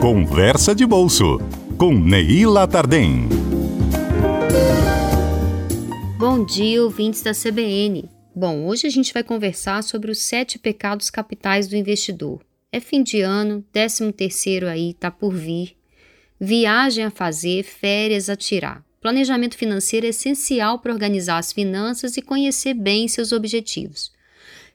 Conversa 0.00 0.76
de 0.76 0.86
Bolso, 0.86 1.38
com 1.76 1.92
Neila 1.92 2.68
Tardem. 2.68 3.28
Bom 6.16 6.44
dia, 6.44 6.84
ouvintes 6.84 7.20
da 7.20 7.32
CBN. 7.32 8.08
Bom, 8.32 8.64
hoje 8.68 8.86
a 8.86 8.90
gente 8.90 9.12
vai 9.12 9.24
conversar 9.24 9.82
sobre 9.82 10.12
os 10.12 10.20
sete 10.20 10.56
pecados 10.56 11.10
capitais 11.10 11.66
do 11.66 11.74
investidor. 11.74 12.40
É 12.70 12.78
fim 12.78 13.02
de 13.02 13.22
ano, 13.22 13.64
décimo 13.72 14.12
terceiro 14.12 14.68
aí 14.68 14.94
tá 14.94 15.10
por 15.10 15.34
vir. 15.34 15.76
Viagem 16.38 17.04
a 17.04 17.10
fazer, 17.10 17.64
férias 17.64 18.30
a 18.30 18.36
tirar. 18.36 18.84
Planejamento 19.00 19.58
financeiro 19.58 20.06
é 20.06 20.10
essencial 20.10 20.78
para 20.78 20.92
organizar 20.92 21.38
as 21.38 21.52
finanças 21.52 22.16
e 22.16 22.22
conhecer 22.22 22.72
bem 22.72 23.08
seus 23.08 23.32
objetivos. 23.32 24.12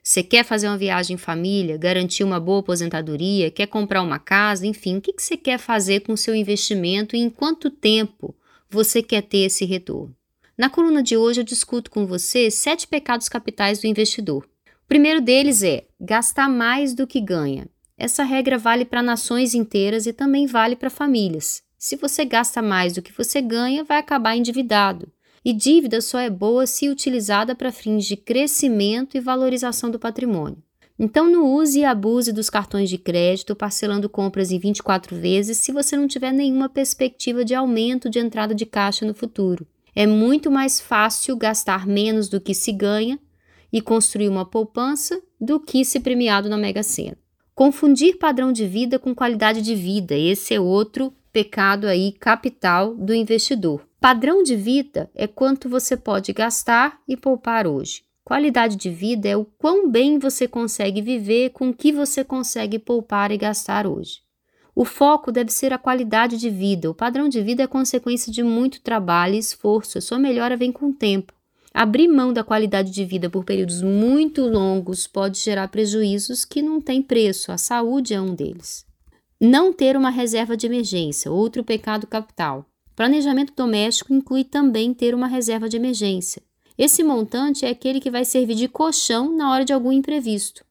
Você 0.06 0.22
quer 0.22 0.44
fazer 0.44 0.68
uma 0.68 0.76
viagem 0.76 1.14
em 1.14 1.18
família, 1.18 1.78
garantir 1.78 2.24
uma 2.24 2.38
boa 2.38 2.60
aposentadoria, 2.60 3.50
quer 3.50 3.66
comprar 3.66 4.02
uma 4.02 4.18
casa, 4.18 4.66
enfim, 4.66 4.98
o 4.98 5.00
que 5.00 5.14
você 5.16 5.34
quer 5.34 5.56
fazer 5.56 6.00
com 6.00 6.12
o 6.12 6.16
seu 6.16 6.34
investimento 6.34 7.16
e 7.16 7.20
em 7.20 7.30
quanto 7.30 7.70
tempo 7.70 8.34
você 8.68 9.02
quer 9.02 9.22
ter 9.22 9.46
esse 9.46 9.64
retorno? 9.64 10.14
Na 10.58 10.68
coluna 10.68 11.02
de 11.02 11.16
hoje 11.16 11.40
eu 11.40 11.44
discuto 11.44 11.90
com 11.90 12.04
você 12.04 12.50
sete 12.50 12.86
pecados 12.86 13.30
capitais 13.30 13.78
do 13.78 13.86
investidor. 13.86 14.44
O 14.66 14.86
primeiro 14.86 15.22
deles 15.22 15.62
é 15.62 15.84
gastar 15.98 16.50
mais 16.50 16.92
do 16.92 17.06
que 17.06 17.18
ganha. 17.18 17.66
Essa 17.96 18.24
regra 18.24 18.58
vale 18.58 18.84
para 18.84 19.02
nações 19.02 19.54
inteiras 19.54 20.04
e 20.04 20.12
também 20.12 20.46
vale 20.46 20.76
para 20.76 20.90
famílias. 20.90 21.62
Se 21.78 21.96
você 21.96 22.26
gasta 22.26 22.60
mais 22.60 22.92
do 22.92 23.00
que 23.00 23.10
você 23.10 23.40
ganha, 23.40 23.82
vai 23.82 24.00
acabar 24.00 24.36
endividado. 24.36 25.10
E 25.44 25.52
dívida 25.52 26.00
só 26.00 26.18
é 26.18 26.30
boa 26.30 26.66
se 26.66 26.88
utilizada 26.88 27.54
para 27.54 27.70
fins 27.70 28.06
de 28.06 28.16
crescimento 28.16 29.16
e 29.16 29.20
valorização 29.20 29.90
do 29.90 29.98
patrimônio. 29.98 30.62
Então, 30.98 31.28
não 31.28 31.52
use 31.52 31.80
e 31.80 31.84
abuse 31.84 32.32
dos 32.32 32.48
cartões 32.48 32.88
de 32.88 32.96
crédito 32.96 33.54
parcelando 33.54 34.08
compras 34.08 34.52
em 34.52 34.58
24 34.58 35.16
vezes 35.16 35.58
se 35.58 35.72
você 35.72 35.96
não 35.96 36.06
tiver 36.06 36.32
nenhuma 36.32 36.68
perspectiva 36.68 37.44
de 37.44 37.54
aumento 37.54 38.08
de 38.08 38.20
entrada 38.20 38.54
de 38.54 38.64
caixa 38.64 39.04
no 39.04 39.12
futuro. 39.12 39.66
É 39.94 40.06
muito 40.06 40.50
mais 40.50 40.80
fácil 40.80 41.36
gastar 41.36 41.86
menos 41.86 42.28
do 42.28 42.40
que 42.40 42.54
se 42.54 42.72
ganha 42.72 43.18
e 43.72 43.80
construir 43.80 44.28
uma 44.28 44.44
poupança 44.44 45.20
do 45.40 45.58
que 45.58 45.84
se 45.84 46.00
premiado 46.00 46.48
na 46.48 46.56
Mega 46.56 46.82
Sena. 46.82 47.18
Confundir 47.54 48.18
padrão 48.18 48.52
de 48.52 48.66
vida 48.66 48.98
com 48.98 49.14
qualidade 49.14 49.62
de 49.62 49.74
vida, 49.74 50.16
esse 50.16 50.54
é 50.54 50.60
outro 50.60 51.12
pecado 51.34 51.88
aí 51.88 52.12
capital 52.12 52.94
do 52.94 53.12
investidor. 53.12 53.84
Padrão 54.00 54.44
de 54.44 54.54
vida 54.54 55.10
é 55.16 55.26
quanto 55.26 55.68
você 55.68 55.96
pode 55.96 56.32
gastar 56.32 57.00
e 57.08 57.16
poupar 57.16 57.66
hoje. 57.66 58.04
Qualidade 58.22 58.76
de 58.76 58.88
vida 58.88 59.28
é 59.28 59.36
o 59.36 59.44
quão 59.44 59.90
bem 59.90 60.16
você 60.16 60.46
consegue 60.46 61.02
viver 61.02 61.50
com 61.50 61.70
o 61.70 61.74
que 61.74 61.90
você 61.90 62.22
consegue 62.22 62.78
poupar 62.78 63.32
e 63.32 63.36
gastar 63.36 63.84
hoje. 63.84 64.20
O 64.76 64.84
foco 64.84 65.32
deve 65.32 65.50
ser 65.50 65.72
a 65.72 65.78
qualidade 65.78 66.38
de 66.38 66.48
vida. 66.48 66.88
O 66.88 66.94
padrão 66.94 67.28
de 67.28 67.42
vida 67.42 67.64
é 67.64 67.66
consequência 67.66 68.32
de 68.32 68.44
muito 68.44 68.80
trabalho 68.80 69.34
e 69.34 69.38
esforço. 69.38 69.98
A 69.98 70.00
sua 70.00 70.20
melhora 70.20 70.56
vem 70.56 70.70
com 70.70 70.90
o 70.90 70.94
tempo. 70.94 71.32
Abrir 71.72 72.06
mão 72.06 72.32
da 72.32 72.44
qualidade 72.44 72.92
de 72.92 73.04
vida 73.04 73.28
por 73.28 73.44
períodos 73.44 73.82
muito 73.82 74.42
longos 74.46 75.08
pode 75.08 75.38
gerar 75.38 75.66
prejuízos 75.66 76.44
que 76.44 76.62
não 76.62 76.80
têm 76.80 77.02
preço. 77.02 77.50
A 77.50 77.58
saúde 77.58 78.14
é 78.14 78.20
um 78.20 78.36
deles. 78.36 78.86
Não 79.46 79.74
ter 79.74 79.94
uma 79.94 80.08
reserva 80.08 80.56
de 80.56 80.64
emergência, 80.64 81.30
outro 81.30 81.62
pecado 81.62 82.06
capital. 82.06 82.64
Planejamento 82.96 83.52
doméstico 83.54 84.14
inclui 84.14 84.42
também 84.42 84.94
ter 84.94 85.14
uma 85.14 85.26
reserva 85.26 85.68
de 85.68 85.76
emergência. 85.76 86.40
Esse 86.78 87.04
montante 87.04 87.66
é 87.66 87.68
aquele 87.68 88.00
que 88.00 88.10
vai 88.10 88.24
servir 88.24 88.54
de 88.54 88.68
colchão 88.68 89.36
na 89.36 89.52
hora 89.52 89.62
de 89.62 89.70
algum 89.74 89.92
imprevisto. 89.92 90.64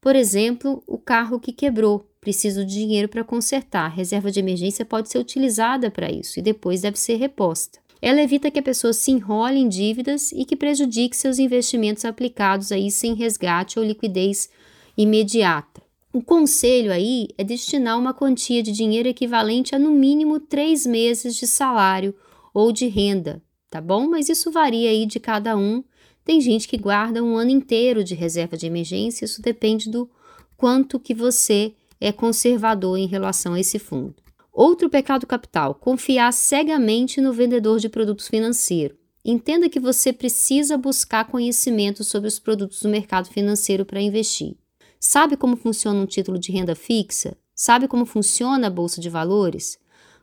Por 0.00 0.14
exemplo, 0.14 0.80
o 0.86 0.96
carro 0.96 1.40
que 1.40 1.52
quebrou, 1.52 2.08
preciso 2.20 2.64
de 2.64 2.72
dinheiro 2.72 3.08
para 3.08 3.24
consertar. 3.24 3.86
A 3.86 3.94
reserva 3.94 4.30
de 4.30 4.38
emergência 4.38 4.84
pode 4.84 5.10
ser 5.10 5.18
utilizada 5.18 5.90
para 5.90 6.08
isso 6.08 6.38
e 6.38 6.42
depois 6.42 6.82
deve 6.82 7.00
ser 7.00 7.16
reposta. 7.16 7.80
Ela 8.00 8.22
evita 8.22 8.48
que 8.48 8.60
a 8.60 8.62
pessoa 8.62 8.92
se 8.92 9.10
enrole 9.10 9.58
em 9.58 9.68
dívidas 9.68 10.30
e 10.30 10.44
que 10.44 10.54
prejudique 10.54 11.16
seus 11.16 11.40
investimentos 11.40 12.04
aplicados 12.04 12.70
aí 12.70 12.92
sem 12.92 13.12
resgate 13.12 13.76
ou 13.76 13.84
liquidez 13.84 14.48
imediata. 14.96 15.79
O 16.12 16.20
conselho 16.20 16.92
aí 16.92 17.28
é 17.38 17.44
destinar 17.44 17.96
uma 17.96 18.12
quantia 18.12 18.64
de 18.64 18.72
dinheiro 18.72 19.08
equivalente 19.08 19.76
a 19.76 19.78
no 19.78 19.92
mínimo 19.92 20.40
três 20.40 20.84
meses 20.84 21.36
de 21.36 21.46
salário 21.46 22.12
ou 22.52 22.72
de 22.72 22.88
renda, 22.88 23.40
tá 23.70 23.80
bom? 23.80 24.08
Mas 24.08 24.28
isso 24.28 24.50
varia 24.50 24.90
aí 24.90 25.06
de 25.06 25.20
cada 25.20 25.56
um. 25.56 25.84
Tem 26.24 26.40
gente 26.40 26.66
que 26.66 26.76
guarda 26.76 27.22
um 27.22 27.36
ano 27.36 27.52
inteiro 27.52 28.02
de 28.02 28.16
reserva 28.16 28.56
de 28.56 28.66
emergência, 28.66 29.24
isso 29.24 29.40
depende 29.40 29.88
do 29.88 30.10
quanto 30.56 30.98
que 30.98 31.14
você 31.14 31.74
é 32.00 32.10
conservador 32.10 32.98
em 32.98 33.06
relação 33.06 33.54
a 33.54 33.60
esse 33.60 33.78
fundo. 33.78 34.16
Outro 34.52 34.90
pecado 34.90 35.28
capital: 35.28 35.76
confiar 35.76 36.32
cegamente 36.32 37.20
no 37.20 37.32
vendedor 37.32 37.78
de 37.78 37.88
produtos 37.88 38.26
financeiros. 38.26 38.98
Entenda 39.24 39.68
que 39.68 39.78
você 39.78 40.12
precisa 40.12 40.76
buscar 40.76 41.26
conhecimento 41.26 42.02
sobre 42.02 42.26
os 42.26 42.40
produtos 42.40 42.82
do 42.82 42.88
mercado 42.88 43.28
financeiro 43.28 43.84
para 43.84 44.00
investir. 44.00 44.56
Sabe 45.02 45.34
como 45.34 45.56
funciona 45.56 45.98
um 45.98 46.04
título 46.04 46.38
de 46.38 46.52
renda 46.52 46.74
fixa? 46.74 47.34
Sabe 47.54 47.88
como 47.88 48.04
funciona 48.04 48.66
a 48.66 48.70
bolsa 48.70 49.00
de 49.00 49.08
valores? 49.08 49.78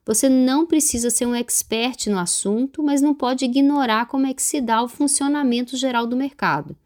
Você 0.06 0.30
não 0.30 0.68
precisa 0.68 1.10
ser 1.10 1.26
um 1.26 1.34
expert 1.34 2.06
no 2.12 2.20
assunto, 2.20 2.84
mas 2.84 3.02
não 3.02 3.16
pode 3.16 3.44
ignorar 3.44 4.06
como 4.06 4.28
é 4.28 4.36
que 4.36 4.42
se 4.42 4.62
dá 4.62 4.84
o 4.84 4.88
funcionamento 4.88 5.76
geral 5.76 6.06
do 6.06 6.16
mercado. 6.16 6.78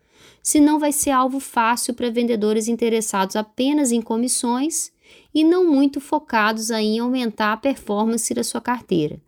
Senão 0.41 0.79
vai 0.79 0.93
ser 0.93 1.09
alvo 1.09 1.41
fácil 1.41 1.93
para 1.93 2.09
vendedores 2.09 2.69
interessados 2.69 3.35
apenas 3.35 3.91
em 3.91 4.01
comissões 4.01 4.93
e 5.33 5.43
não 5.43 5.69
muito 5.69 5.99
focados 5.99 6.69
em 6.69 6.97
aumentar 6.97 7.51
a 7.51 7.57
performance 7.57 8.33
da 8.33 8.43
sua 8.43 8.61
carteira. 8.61 9.21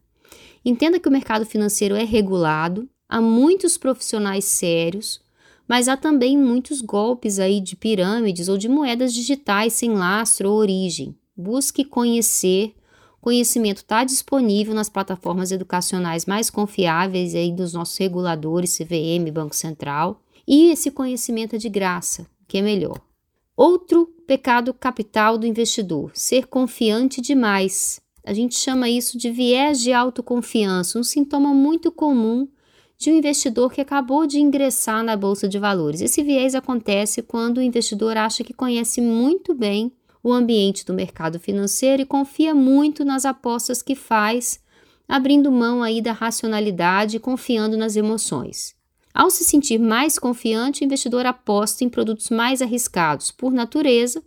Entenda 0.63 1.01
que 1.01 1.09
o 1.09 1.11
mercado 1.11 1.45
financeiro 1.45 1.95
é 1.95 2.05
regulado, 2.05 2.89
há 3.09 3.19
muitos 3.19 3.77
profissionais 3.77 4.45
sérios, 4.45 5.21
mas 5.67 5.87
há 5.87 5.95
também 5.95 6.37
muitos 6.37 6.81
golpes 6.81 7.39
aí 7.39 7.59
de 7.59 7.75
pirâmides 7.75 8.49
ou 8.49 8.57
de 8.57 8.67
moedas 8.67 9.13
digitais 9.13 9.73
sem 9.73 9.93
lastro 9.93 10.49
ou 10.49 10.57
origem. 10.57 11.15
Busque 11.35 11.83
conhecer. 11.83 12.75
Conhecimento 13.21 13.77
está 13.77 14.03
disponível 14.03 14.73
nas 14.73 14.89
plataformas 14.89 15.51
educacionais 15.51 16.25
mais 16.25 16.49
confiáveis 16.49 17.33
aí 17.33 17.51
dos 17.51 17.73
nossos 17.73 17.97
reguladores, 17.97 18.77
CVM, 18.77 19.31
Banco 19.31 19.55
Central. 19.55 20.21
E 20.45 20.71
esse 20.71 20.91
conhecimento 20.91 21.55
é 21.55 21.57
de 21.57 21.69
graça, 21.69 22.27
que 22.47 22.57
é 22.57 22.61
melhor. 22.61 22.99
Outro 23.55 24.07
pecado 24.27 24.73
capital 24.73 25.37
do 25.37 25.47
investidor: 25.47 26.11
ser 26.13 26.47
confiante 26.47 27.21
demais. 27.21 28.01
A 28.25 28.33
gente 28.33 28.55
chama 28.55 28.89
isso 28.89 29.17
de 29.17 29.29
viés 29.29 29.81
de 29.81 29.93
autoconfiança, 29.93 30.97
um 30.99 31.03
sintoma 31.03 31.53
muito 31.53 31.91
comum 31.91 32.47
de 33.03 33.11
um 33.11 33.17
investidor 33.17 33.73
que 33.73 33.81
acabou 33.81 34.25
de 34.25 34.39
ingressar 34.39 35.03
na 35.03 35.17
bolsa 35.17 35.45
de 35.45 35.59
valores. 35.59 35.99
Esse 35.99 36.23
viés 36.23 36.55
acontece 36.55 37.21
quando 37.21 37.57
o 37.57 37.61
investidor 37.61 38.15
acha 38.15 38.45
que 38.45 38.53
conhece 38.53 39.01
muito 39.01 39.53
bem 39.53 39.91
o 40.23 40.31
ambiente 40.31 40.85
do 40.85 40.93
mercado 40.93 41.37
financeiro 41.37 42.01
e 42.01 42.05
confia 42.05 42.55
muito 42.55 43.03
nas 43.03 43.25
apostas 43.25 43.81
que 43.81 43.93
faz, 43.93 44.61
abrindo 45.05 45.51
mão 45.51 45.83
aí 45.83 46.01
da 46.01 46.13
racionalidade 46.13 47.17
e 47.17 47.19
confiando 47.19 47.75
nas 47.75 47.97
emoções. 47.97 48.73
Ao 49.13 49.29
se 49.29 49.43
sentir 49.43 49.77
mais 49.77 50.17
confiante, 50.17 50.81
o 50.81 50.85
investidor 50.85 51.25
aposta 51.25 51.83
em 51.83 51.89
produtos 51.89 52.29
mais 52.29 52.61
arriscados. 52.61 53.31
Por 53.31 53.51
natureza, 53.51 54.23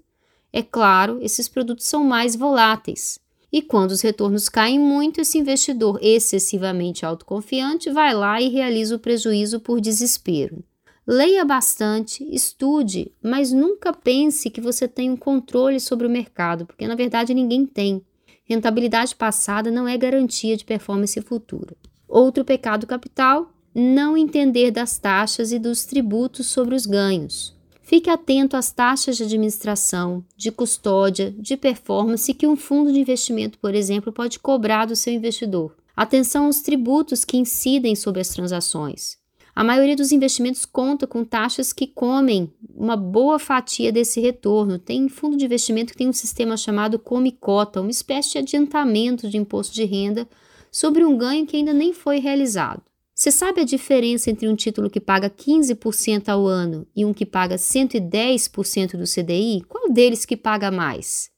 é 0.52 0.62
claro, 0.62 1.18
esses 1.22 1.48
produtos 1.48 1.86
são 1.86 2.04
mais 2.04 2.36
voláteis. 2.36 3.18
E 3.56 3.62
quando 3.62 3.92
os 3.92 4.02
retornos 4.02 4.50
caem 4.50 4.78
muito, 4.78 5.18
esse 5.18 5.38
investidor 5.38 5.98
excessivamente 6.02 7.06
autoconfiante 7.06 7.88
vai 7.88 8.12
lá 8.12 8.38
e 8.38 8.50
realiza 8.50 8.94
o 8.94 8.98
prejuízo 8.98 9.60
por 9.60 9.80
desespero. 9.80 10.62
Leia 11.06 11.42
bastante, 11.42 12.22
estude, 12.30 13.10
mas 13.22 13.52
nunca 13.52 13.94
pense 13.94 14.50
que 14.50 14.60
você 14.60 14.86
tem 14.86 15.10
um 15.10 15.16
controle 15.16 15.80
sobre 15.80 16.06
o 16.06 16.10
mercado, 16.10 16.66
porque 16.66 16.86
na 16.86 16.94
verdade 16.94 17.32
ninguém 17.32 17.64
tem. 17.64 18.02
Rentabilidade 18.44 19.16
passada 19.16 19.70
não 19.70 19.88
é 19.88 19.96
garantia 19.96 20.54
de 20.54 20.66
performance 20.66 21.18
futura. 21.22 21.74
Outro 22.06 22.44
pecado 22.44 22.86
capital: 22.86 23.50
não 23.74 24.18
entender 24.18 24.70
das 24.70 24.98
taxas 24.98 25.50
e 25.50 25.58
dos 25.58 25.86
tributos 25.86 26.44
sobre 26.48 26.74
os 26.74 26.84
ganhos. 26.84 27.55
Fique 27.86 28.10
atento 28.10 28.56
às 28.56 28.72
taxas 28.72 29.16
de 29.16 29.22
administração, 29.22 30.24
de 30.36 30.50
custódia, 30.50 31.32
de 31.38 31.56
performance 31.56 32.34
que 32.34 32.44
um 32.44 32.56
fundo 32.56 32.92
de 32.92 32.98
investimento, 32.98 33.60
por 33.60 33.76
exemplo, 33.76 34.12
pode 34.12 34.40
cobrar 34.40 34.86
do 34.86 34.96
seu 34.96 35.12
investidor. 35.12 35.72
Atenção 35.96 36.46
aos 36.46 36.60
tributos 36.62 37.24
que 37.24 37.36
incidem 37.36 37.94
sobre 37.94 38.20
as 38.20 38.30
transações. 38.30 39.18
A 39.54 39.62
maioria 39.62 39.94
dos 39.94 40.10
investimentos 40.10 40.66
conta 40.66 41.06
com 41.06 41.24
taxas 41.24 41.72
que 41.72 41.86
comem 41.86 42.52
uma 42.74 42.96
boa 42.96 43.38
fatia 43.38 43.92
desse 43.92 44.20
retorno. 44.20 44.80
Tem 44.80 45.08
fundo 45.08 45.36
de 45.36 45.44
investimento 45.44 45.92
que 45.92 45.98
tem 45.98 46.08
um 46.08 46.12
sistema 46.12 46.56
chamado 46.56 46.98
Come-Cota, 46.98 47.80
uma 47.80 47.90
espécie 47.92 48.32
de 48.32 48.38
adiantamento 48.38 49.30
de 49.30 49.38
imposto 49.38 49.72
de 49.72 49.84
renda 49.84 50.28
sobre 50.72 51.04
um 51.04 51.16
ganho 51.16 51.46
que 51.46 51.56
ainda 51.56 51.72
nem 51.72 51.92
foi 51.92 52.18
realizado. 52.18 52.82
Você 53.26 53.32
sabe 53.32 53.60
a 53.60 53.64
diferença 53.64 54.30
entre 54.30 54.46
um 54.46 54.54
título 54.54 54.88
que 54.88 55.00
paga 55.00 55.28
15% 55.28 56.28
ao 56.28 56.46
ano 56.46 56.86
e 56.94 57.04
um 57.04 57.12
que 57.12 57.26
paga 57.26 57.56
110% 57.56 58.96
do 58.96 59.02
CDI? 59.02 59.64
Qual 59.68 59.92
deles 59.92 60.24
que 60.24 60.36
paga 60.36 60.70
mais? 60.70 61.28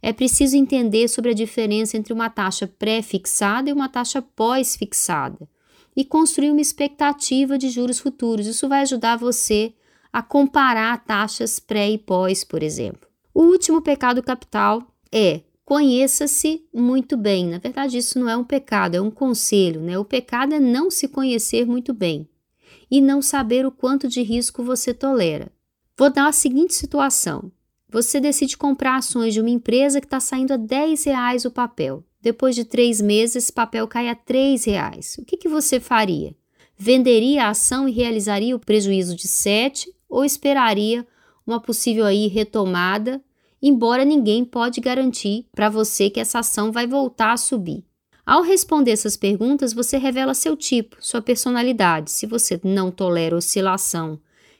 é 0.00 0.14
preciso 0.14 0.56
entender 0.56 1.08
sobre 1.08 1.32
a 1.32 1.34
diferença 1.34 1.94
entre 1.94 2.10
uma 2.10 2.30
taxa 2.30 2.66
pré-fixada 2.66 3.68
e 3.68 3.72
uma 3.74 3.86
taxa 3.86 4.22
pós-fixada 4.22 5.46
e 5.94 6.06
construir 6.06 6.50
uma 6.50 6.60
expectativa 6.62 7.58
de 7.58 7.68
juros 7.68 7.98
futuros. 7.98 8.46
Isso 8.46 8.66
vai 8.66 8.80
ajudar 8.80 9.16
você 9.18 9.74
a 10.10 10.22
comparar 10.22 11.04
taxas 11.04 11.60
pré 11.60 11.90
e 11.90 11.98
pós, 11.98 12.44
por 12.44 12.62
exemplo. 12.62 13.06
O 13.34 13.42
último 13.42 13.82
pecado 13.82 14.22
capital 14.22 14.82
é 15.12 15.42
conheça-se 15.66 16.64
muito 16.72 17.16
bem. 17.16 17.48
Na 17.48 17.58
verdade, 17.58 17.98
isso 17.98 18.20
não 18.20 18.28
é 18.28 18.36
um 18.36 18.44
pecado, 18.44 18.94
é 18.94 19.00
um 19.00 19.10
conselho, 19.10 19.82
né? 19.82 19.98
O 19.98 20.04
pecado 20.04 20.54
é 20.54 20.60
não 20.60 20.90
se 20.90 21.08
conhecer 21.08 21.66
muito 21.66 21.92
bem 21.92 22.26
e 22.88 23.00
não 23.00 23.20
saber 23.20 23.66
o 23.66 23.72
quanto 23.72 24.06
de 24.06 24.22
risco 24.22 24.62
você 24.62 24.94
tolera. 24.94 25.50
Vou 25.98 26.08
dar 26.08 26.28
a 26.28 26.32
seguinte 26.32 26.72
situação: 26.72 27.50
você 27.90 28.20
decide 28.20 28.56
comprar 28.56 28.96
ações 28.96 29.34
de 29.34 29.40
uma 29.40 29.50
empresa 29.50 30.00
que 30.00 30.06
está 30.06 30.20
saindo 30.20 30.54
a 30.54 30.56
10 30.56 31.04
reais 31.04 31.44
o 31.44 31.50
papel. 31.50 32.04
Depois 32.22 32.54
de 32.54 32.64
três 32.64 33.00
meses, 33.00 33.36
esse 33.36 33.52
papel 33.52 33.88
cai 33.88 34.08
a 34.08 34.14
3 34.14 34.64
reais. 34.64 35.16
O 35.18 35.24
que, 35.24 35.36
que 35.36 35.48
você 35.48 35.80
faria? 35.80 36.34
Venderia 36.78 37.44
a 37.44 37.50
ação 37.50 37.88
e 37.88 37.92
realizaria 37.92 38.54
o 38.54 38.60
prejuízo 38.60 39.16
de 39.16 39.26
7 39.26 39.92
ou 40.08 40.24
esperaria 40.24 41.04
uma 41.44 41.60
possível 41.60 42.04
aí 42.04 42.28
retomada, 42.28 43.20
embora 43.62 44.04
ninguém 44.04 44.44
pode 44.44 44.80
garantir 44.80 45.46
para 45.54 45.68
você 45.68 46.10
que 46.10 46.20
essa 46.20 46.40
ação 46.40 46.70
vai 46.70 46.86
voltar 46.86 47.32
a 47.32 47.36
subir. 47.36 47.84
Ao 48.24 48.42
responder 48.42 48.90
essas 48.90 49.16
perguntas, 49.16 49.72
você 49.72 49.98
revela 49.98 50.34
seu 50.34 50.56
tipo, 50.56 50.96
sua 51.00 51.22
personalidade. 51.22 52.10
Se 52.10 52.26
você 52.26 52.60
não 52.64 52.90
tolera 52.90 53.36
oscilação 53.36 54.18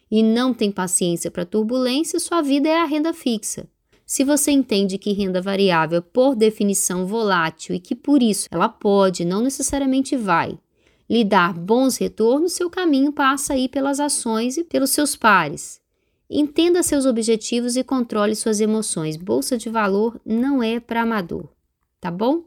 e 0.08 0.22
não 0.22 0.54
tem 0.54 0.70
paciência 0.70 1.30
para 1.30 1.44
turbulência, 1.44 2.20
sua 2.20 2.42
vida 2.42 2.68
é 2.68 2.78
a 2.78 2.84
renda 2.84 3.12
fixa. 3.12 3.66
Se 4.06 4.22
você 4.22 4.52
entende 4.52 4.98
que 4.98 5.12
renda 5.12 5.42
variável 5.42 5.98
é 5.98 6.00
por 6.00 6.36
definição 6.36 7.06
volátil 7.06 7.74
e 7.74 7.80
que 7.80 7.96
por 7.96 8.22
isso 8.22 8.46
ela 8.52 8.68
pode, 8.68 9.24
não 9.24 9.40
necessariamente 9.40 10.16
vai, 10.16 10.56
lhe 11.10 11.24
dar 11.24 11.52
bons 11.52 11.96
retornos, 11.96 12.52
seu 12.52 12.70
caminho 12.70 13.12
passa 13.12 13.54
aí 13.54 13.68
pelas 13.68 13.98
ações 13.98 14.56
e 14.56 14.62
pelos 14.62 14.90
seus 14.90 15.16
pares. 15.16 15.80
Entenda 16.28 16.82
seus 16.82 17.06
objetivos 17.06 17.76
e 17.76 17.84
controle 17.84 18.34
suas 18.34 18.60
emoções. 18.60 19.16
Bolsa 19.16 19.56
de 19.56 19.68
valor 19.68 20.20
não 20.24 20.62
é 20.62 20.80
para 20.80 21.02
amador, 21.02 21.48
tá 22.00 22.10
bom? 22.10 22.44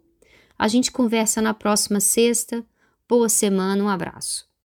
A 0.57 0.67
gente 0.67 0.91
conversa 0.91 1.41
na 1.41 1.53
próxima 1.53 1.99
sexta. 2.01 2.65
Boa 3.07 3.29
semana, 3.29 3.81
um 3.81 3.87
abraço. 3.87 4.48